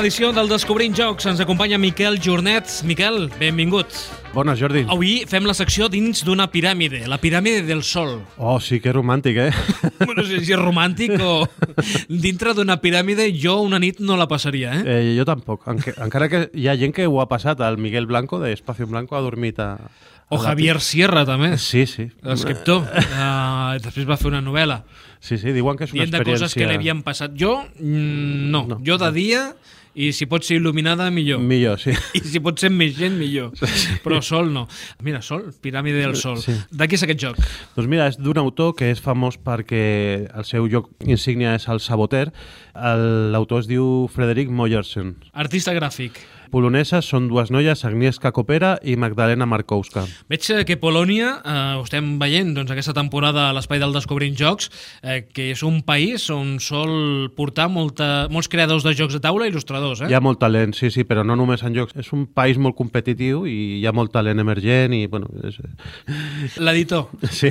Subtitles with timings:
[0.00, 1.26] edició del Descobrint Jocs.
[1.28, 2.70] Ens acompanya Miquel Jornet.
[2.88, 3.90] Miquel, benvingut.
[4.32, 4.86] Bona, Jordi.
[4.88, 8.14] Avui fem la secció dins d'una piràmide, la piràmide del Sol.
[8.38, 9.50] Oh, sí que romàntic, eh?
[10.08, 11.42] No sé si és romàntic o...
[12.26, 14.82] Dintre d'una piràmide jo una nit no la passaria, eh?
[14.86, 15.66] eh jo tampoc.
[15.68, 17.60] Enca encara que hi ha gent que ho ha passat.
[17.60, 19.76] El Miguel Blanco, de Espacio Blanco, ha dormit a...
[20.32, 21.54] O Javier Sierra, també.
[21.60, 22.08] Sí, sí.
[22.24, 22.86] L'escriptor.
[22.88, 24.82] Uh, després va fer una novel·la.
[25.22, 26.24] Sí, sí, diuen que és una Dient experiència...
[26.24, 27.36] de coses que li havien passat.
[27.38, 28.64] Jo, mm, no.
[28.72, 28.80] No.
[28.86, 29.44] Jo de dia,
[29.92, 31.40] i si pot ser il·luminada, millor.
[31.44, 31.92] Millor, sí.
[32.16, 33.52] I si pot ser més gent, millor.
[34.04, 34.64] Però sol no.
[35.04, 36.38] Mira, sol, piràmide del sol.
[36.40, 36.56] Sí.
[36.72, 37.40] De qui és aquest joc?
[37.76, 39.84] Doncs mira, és d'un autor que és famós perquè
[40.26, 42.30] el seu lloc insígnia és el Saboter.
[42.72, 45.18] L'autor es diu Frederic Moyersen.
[45.36, 46.24] Artista gràfic.
[46.52, 50.04] Poloneses són dues noies, Agnieszka Kopera i Magdalena Markowska.
[50.28, 54.36] Veig eh, que Polònia, eh, ho estem veient doncs, aquesta temporada a l'Espai del Descobrint
[54.36, 54.68] Jocs,
[55.00, 59.48] eh, que és un país on sol portar molta, molts creadors de jocs de taula
[59.48, 60.04] i il·lustradors.
[60.04, 60.10] Eh?
[60.12, 61.96] Hi ha molt talent, sí, sí, però no només en jocs.
[61.96, 65.60] És un país molt competitiu i hi ha molt talent emergent i, bueno, és,
[66.60, 67.08] L'editor.
[67.32, 67.48] Sí.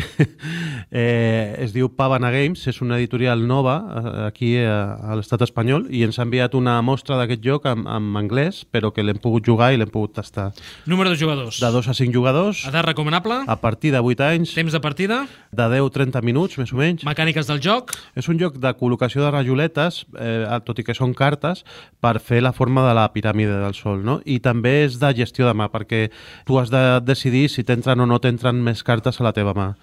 [0.92, 5.88] Eh, es diu Pavana Games, és una editorial nova eh, aquí a, a l'estat espanyol
[5.90, 9.45] i ens ha enviat una mostra d'aquest joc en, en anglès, però que l'hem pogut
[9.45, 10.52] jugar i l'hem pogut tastar.
[10.86, 11.59] Número de jugadors.
[11.59, 13.44] De 2 a 5 jugadors, Edat recomanable.
[13.48, 15.28] a partir de 8 anys, Temps de partida.
[15.52, 17.03] de 10-30 minuts, més o menys.
[17.03, 17.92] Mecàniques del joc.
[18.16, 21.64] És un joc de col·locació de rajoletes, eh, tot i que són cartes,
[22.00, 24.22] per fer la forma de la piràmide del Sol, no?
[24.25, 26.09] I també és de gestió de mà, perquè
[26.45, 29.76] tu has de decidir si t'entren o no t'entren més cartes a la teva mà.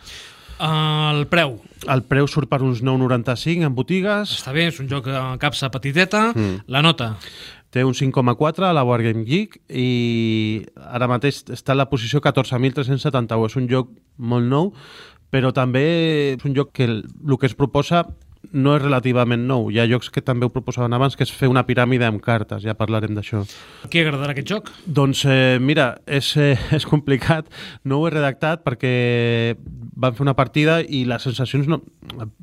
[0.59, 1.57] El preu.
[1.87, 5.71] El preu surt per uns 9,95 en botigues, Està bé, és un joc a capsa
[5.71, 6.33] petiteta.
[6.35, 6.65] Mm.
[6.67, 7.17] La nota.
[7.71, 13.45] té un 5,4 a la Wargame Geek i ara mateix està en la posició 14.371.
[13.45, 14.73] És un joc molt nou,
[15.31, 15.85] però també
[16.33, 18.07] és un joc que el, el que es proposa
[18.53, 19.69] no és relativament nou.
[19.73, 22.63] Hi ha jocs que també ho proposaven abans, que és fer una piràmide amb cartes,
[22.65, 23.43] ja parlarem d'això.
[23.91, 24.71] Qui agradarà aquest joc?
[24.87, 27.49] Doncs eh, mira, és, eh, és complicat,
[27.85, 28.93] no ho he redactat perquè
[29.99, 31.81] van fer una partida i les sensacions no,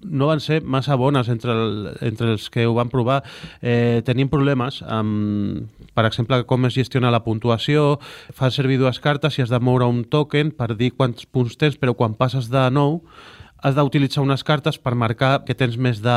[0.04, 3.22] no van ser massa bones entre, el, entre els que ho van provar.
[3.62, 7.96] Eh, tenim problemes amb, per exemple, com es gestiona la puntuació,
[8.36, 11.80] fa servir dues cartes i has de moure un token per dir quants punts tens,
[11.80, 13.02] però quan passes de 9
[13.64, 16.16] has d'utilitzar unes cartes per marcar que tens més de,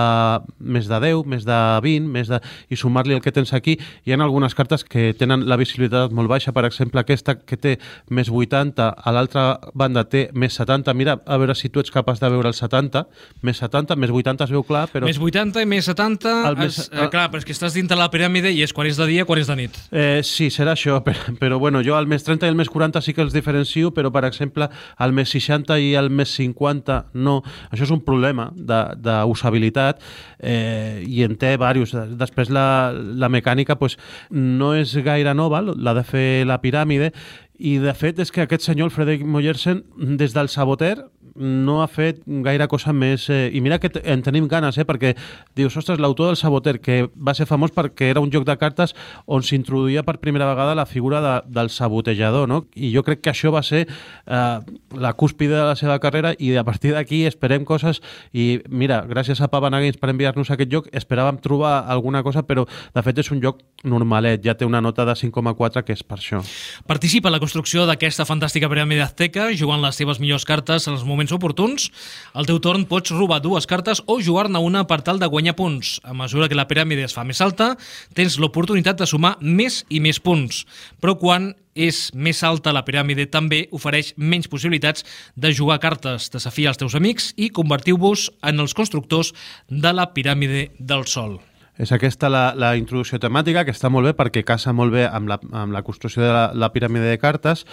[0.60, 3.78] més de 10, més de 20, més de, i sumar-li el que tens aquí.
[4.04, 7.76] Hi ha algunes cartes que tenen la visibilitat molt baixa, per exemple, aquesta que té
[8.10, 10.93] més 80, a l'altra banda té més 70.
[10.99, 13.04] Mira, a veure si tu ets capaç de veure el 70,
[13.43, 15.09] més 70, més 80 es veu clar, però...
[15.09, 16.34] Més 80 i més 70...
[16.50, 18.91] El més- es, eh, clar, però és que estàs dintre la piràmide i és quan
[18.91, 19.78] és de dia, quan és de nit.
[19.93, 23.00] Eh, sí, serà això, però, però bueno, jo el més 30 i el més 40
[23.05, 24.69] sí que els diferencio, però per exemple
[24.99, 27.28] el més 60 i el més 50 no.
[27.71, 30.00] Això és un problema d'usabilitat
[30.39, 31.94] eh, i en té diversos.
[32.19, 33.99] Després la, la mecànica pues,
[34.31, 37.12] no és gaire nova, la de fer la piràmide,
[37.59, 39.83] i de fet és que aquest senyor, el Frederic Moyersen,
[40.19, 40.94] des del Saboter
[41.38, 43.28] no ha fet gaire cosa més...
[43.31, 45.15] Eh, I mira que en tenim ganes, eh, perquè
[45.56, 48.94] dius, ostres, l'autor del Saboter, que va ser famós perquè era un joc de cartes
[49.26, 52.65] on s'introduïa per primera vegada la figura de, del sabotejador, no?
[52.75, 54.59] I jo crec que això va ser eh,
[54.99, 59.41] la cúspide de la seva carrera i a partir d'aquí esperem coses i mira, gràcies
[59.41, 63.31] a Pavana Games per enviar-nos aquest joc, esperàvem trobar alguna cosa, però de fet és
[63.34, 66.43] un joc normalet, ja té una nota de 5,4 que és per això.
[66.88, 71.06] Participa en la construcció d'aquesta fantàstica piràmide azteca jugant les teves millors cartes en els
[71.06, 71.89] moments oportuns.
[72.34, 75.99] Al teu torn pots robar dues cartes o jugar-ne una per tal de guanyar punts.
[76.05, 77.75] A mesura que la piràmide es fa més alta,
[78.15, 80.65] tens l'oportunitat de sumar més i més punts.
[81.00, 85.06] Però quan és més alta la piràmide també ofereix menys possibilitats
[85.37, 89.35] de jugar cartes, desafiar els teus amics i convertiu-vos en els constructors
[89.69, 91.38] de la piràmide del Sol.
[91.79, 95.31] És aquesta la, la introducció temàtica, que està molt bé perquè casa molt bé amb
[95.31, 97.65] la, amb la construcció de la, la piràmide de cartes.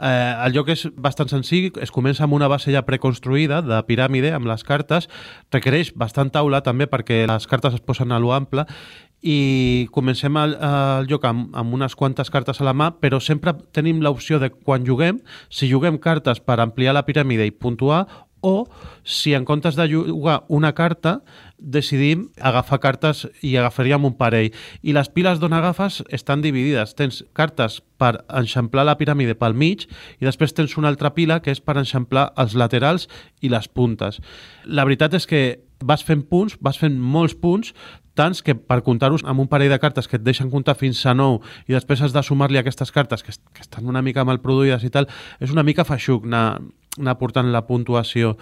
[0.00, 4.32] Eh, el joc és bastant senzill, es comença amb una base ja preconstruïda de piràmide
[4.32, 5.10] amb les cartes,
[5.52, 8.64] requereix bastant taula també perquè les cartes es posen a lo ample
[9.20, 13.52] i comencem el, el joc amb, amb unes quantes cartes a la mà, però sempre
[13.76, 15.20] tenim l'opció de quan juguem,
[15.52, 18.06] si juguem cartes per ampliar la piràmide i puntuar,
[18.40, 18.68] o
[19.04, 21.20] si en comptes de jugar una carta
[21.58, 24.50] decidim agafar cartes i agafaríem un parell.
[24.82, 26.94] I les piles d'on agafes estan dividides.
[26.96, 29.86] Tens cartes per enxamplar la piràmide pel mig
[30.18, 33.08] i després tens una altra pila que és per enxamplar els laterals
[33.40, 34.20] i les puntes.
[34.64, 35.42] La veritat és que
[35.84, 37.72] vas fent punts, vas fent molts punts,
[38.18, 41.14] tants que per comptar-los amb un parell de cartes que et deixen comptar fins a
[41.16, 41.40] 9
[41.70, 44.90] i després has de sumar-li aquestes cartes que, que estan una mica mal produïdes i
[44.92, 45.08] tal,
[45.40, 46.60] és una mica feixuc anar,
[46.98, 48.36] anar portant la puntuació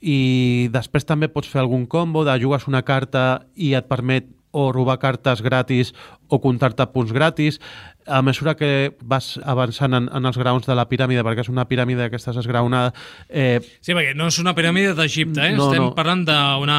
[0.00, 4.70] i després també pots fer algun combo de jugues una carta i et permet o
[4.72, 5.90] robar cartes gratis
[6.32, 7.58] o comptar-te punts gratis.
[8.06, 11.66] A mesura que vas avançant en, en els graons de la piràmide, perquè és una
[11.68, 12.94] piràmide d'aquestes esgraonada,
[13.28, 15.52] eh, Sí, perquè no és una piràmide d'Egipte, eh?
[15.58, 15.90] No, Estem no.
[15.98, 16.78] parlant d'una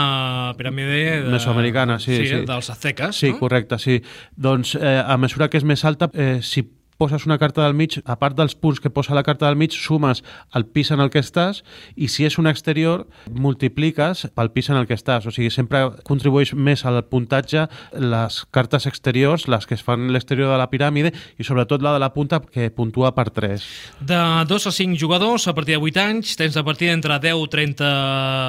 [0.58, 0.98] piràmide...
[1.28, 1.36] De...
[1.36, 2.42] Mesoamericana, sí, sí.
[2.48, 3.40] dels aztecas, Sí, no?
[3.44, 4.00] correcte, sí.
[4.34, 6.66] Doncs eh, a mesura que és més alta, eh, si
[6.98, 9.74] poses una carta del mig, a part dels punts que posa la carta del mig,
[9.74, 10.24] sumes
[10.58, 11.64] el pis en el que estàs
[11.96, 15.28] i si és un exterior, multipliques pel pis en el que estàs.
[15.30, 20.16] O sigui, sempre contribueix més al puntatge les cartes exteriors, les que es fan a
[20.16, 23.68] l'exterior de la piràmide i sobretot la de la punta que puntua per 3.
[24.02, 27.46] De 2 a 5 jugadors a partir de 8 anys, tens de partida entre 10
[27.46, 27.92] i 30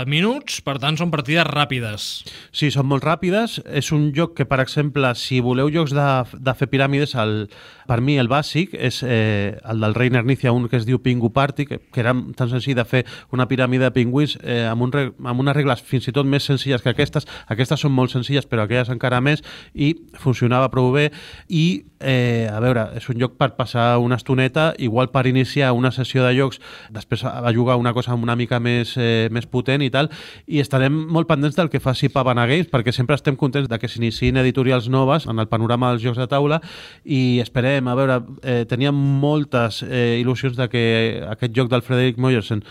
[0.08, 2.08] minuts, per tant són partides ràpides.
[2.52, 3.58] Sí, són molt ràpides.
[3.68, 6.08] És un joc que, per exemple, si voleu jocs de,
[6.38, 7.48] de fer piràmides, el,
[7.88, 11.32] per mi el bàsic és eh, el del Reiner Nícia, un que es diu Pingu
[11.34, 13.04] Party, que, que era tan senzill de fer
[13.34, 14.94] una piràmide de pingüins eh, amb, un,
[15.24, 17.26] amb unes regles fins i tot més senzilles que aquestes.
[17.50, 19.42] Aquestes són molt senzilles, però aquelles encara més,
[19.74, 21.08] i funcionava prou bé.
[21.48, 25.92] I, eh, a veure, és un joc per passar una estoneta, igual per iniciar una
[25.94, 26.60] sessió de jocs,
[26.94, 30.10] després a jugar una cosa una mica més, eh, més potent i tal,
[30.46, 33.90] i estarem molt pendents del que faci Pavana Games, perquè sempre estem contents de que
[33.90, 36.60] s'iniciïn editorials noves en el panorama dels jocs de taula
[37.04, 40.84] i esperem, a veure, eh, teníem moltes eh, il·lusions de que
[41.28, 42.62] aquest joc del Frederic Moyersen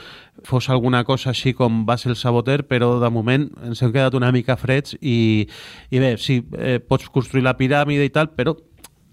[0.46, 4.18] fos alguna cosa així com va ser el Saboter, però de moment ens hem quedat
[4.18, 5.48] una mica freds i,
[5.90, 8.56] i bé, sí, eh, pots construir la piràmide i tal, però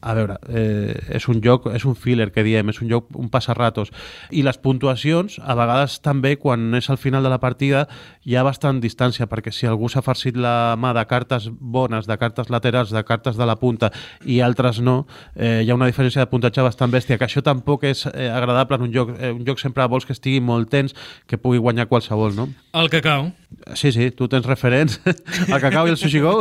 [0.05, 3.31] a veure, eh, és un joc, és un filler que diem, és un joc, un
[3.33, 3.91] passarratos.
[4.31, 7.87] I les puntuacions, a vegades també, quan és al final de la partida,
[8.25, 12.19] hi ha bastant distància, perquè si algú s'ha farcit la mà de cartes bones, de
[12.21, 13.91] cartes laterals, de cartes de la punta,
[14.25, 15.07] i altres no,
[15.37, 18.77] eh, hi ha una diferència de puntatge bastant bèstia, que això tampoc és eh, agradable
[18.77, 19.15] en un joc.
[19.19, 20.95] Eh, un joc sempre vols que estigui molt tens,
[21.27, 22.49] que pugui guanyar qualsevol, no?
[22.75, 23.33] El cacau.
[23.73, 25.01] Sí, sí, tu tens referents.
[25.49, 26.41] el cacau i el sushi go.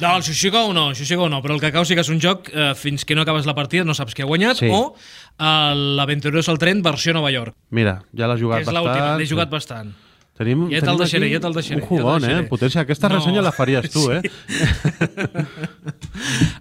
[0.00, 2.10] No, el Sushi Go no, el Sushi Go no, però el cacau sí que és
[2.12, 4.68] un joc eh, fins que no acabes la partida no saps qui ha guanyat, Sí.
[4.70, 4.94] o
[5.40, 9.18] l'Aventureros al tren versió Nova York, Mira, ja l'has jugat és l'última, bastant.
[9.18, 9.92] l'he jugat bastant.
[10.34, 12.40] Tenim, Ja te'l deixaré, ja te'l deixaré, Un ja jugón, deixaré.
[12.42, 12.48] eh?
[12.50, 12.80] Potència.
[12.82, 13.14] Aquesta No.
[13.20, 14.20] ressenya la faries tu, eh?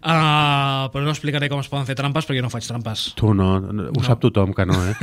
[0.04, 3.08] Uh, però no explicaré com es poden fer trampes perquè no faig trampes.
[3.18, 4.94] Tu no, no, ho sap tothom que no, eh?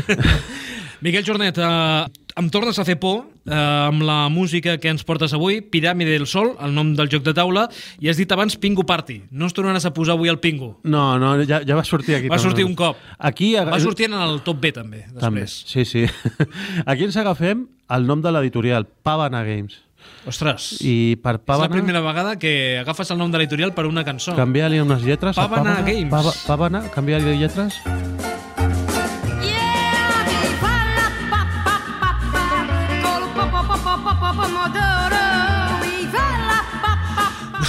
[1.05, 2.07] Miquel Jornet, uh,
[2.41, 3.55] em tornes a fer por uh,
[3.89, 7.35] amb la música que ens portes avui, Piràmide del Sol, el nom del joc de
[7.37, 7.67] taula,
[8.01, 9.21] i has dit abans Pingu Party.
[9.31, 10.73] No ens tornaràs a posar avui el Pingu.
[10.89, 12.31] No, no, ja, ja va sortir aquí.
[12.33, 12.49] Va també.
[12.49, 12.99] sortir un cop.
[13.19, 13.53] Aquí...
[13.55, 15.61] Va sortir en el top B també, També, després.
[15.69, 16.07] sí, sí.
[16.91, 19.81] Aquí ens agafem el nom de l'editorial, Pavana Games.
[20.29, 21.75] Ostres, I per és la Pavana...
[21.75, 24.37] primera vegada que agafes el nom de l'editorial per una cançó.
[24.37, 25.89] Canvia-li unes lletres a Pavana Pavana.
[25.89, 26.13] Games.
[26.13, 27.81] Pava, Pavana, canvia-li lletres.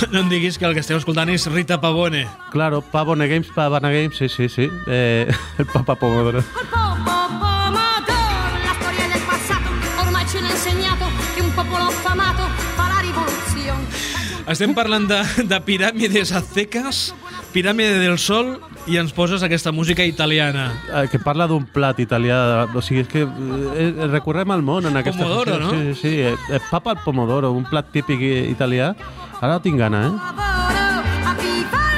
[0.12, 2.26] No em diguis que el que esteu escoltant és Rita Pavone.
[2.52, 4.70] Claro, Pavone Games, Pavana Games, sí, sí, sí.
[4.88, 6.42] Eh, el Papa Pomodoro.
[6.54, 9.70] Col po po pomodoro, la storia del passato
[10.02, 11.06] ormai ce l'ha insegnato
[11.36, 13.86] che un popolo affamato fa la rivoluzione.
[14.48, 17.12] Estem parlant de, de piràmides aztecas,
[17.54, 18.56] piràmide del sol,
[18.90, 20.72] i ens poses aquesta música italiana.
[20.90, 22.66] Eh, que parla d'un plat italià.
[22.74, 25.24] O sigui, és que eh, recorrem al món en aquesta...
[25.24, 25.78] Pomodoro, funció.
[25.78, 25.94] no?
[25.94, 26.16] Sí, sí, sí.
[26.32, 28.94] Eh, eh, papa al pomodoro, un plat típic italià.
[29.42, 30.14] Ara tinc gana, eh?
[30.18, 31.91] Lavoro,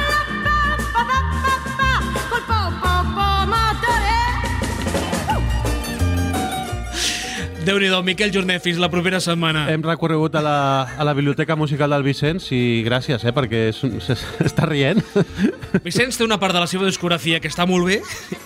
[7.63, 9.65] Déu-n'hi-do, Miquel Jornet, fins la propera setmana.
[9.71, 10.55] Hem recorregut a la,
[10.99, 13.69] a la Biblioteca Musical del Vicenç i gràcies, eh, perquè
[14.07, 14.99] s'està rient.
[15.85, 18.01] Vicenç té una part de la seva discografia que està molt bé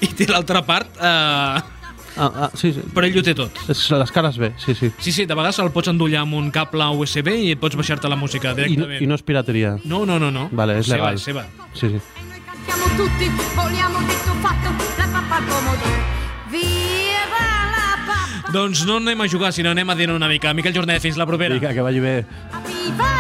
[0.06, 0.94] i té l'altra part...
[1.02, 1.74] Eh,
[2.18, 2.82] Ah, ah, sí, sí.
[2.96, 3.54] però ell ho té tot.
[3.70, 4.88] Les cares bé, sí, sí.
[4.98, 8.18] Sí, sí, de vegades el pots endollar amb un cable USB i pots baixar-te la
[8.18, 9.04] música I no, directament.
[9.06, 9.76] I no és pirateria.
[9.86, 10.48] No, no, no, no.
[10.50, 11.22] Vale, és seva, legal.
[11.22, 11.46] seva.
[11.78, 12.02] Sí, sí.
[12.50, 16.02] Cantiamo tutti, vogliamo detto fatto, la pappa al pomodoro.
[16.50, 17.46] Viva!
[18.54, 20.54] Doncs no anem a jugar, sinó anem a dinar una mica.
[20.56, 21.60] Miquel Jornet, fins la propera.
[21.60, 23.17] Vinga, que vagi bé.